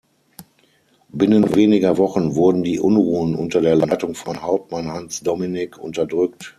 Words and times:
Binnen 1.09 1.53
weniger 1.53 1.95
Wochen 1.99 2.33
wurden 2.33 2.63
die 2.63 2.79
Unruhen 2.79 3.35
unter 3.35 3.61
der 3.61 3.75
Leitung 3.75 4.15
von 4.15 4.41
Hauptmann 4.41 4.91
Hans 4.91 5.21
Dominik 5.21 5.77
unterdrückt. 5.77 6.49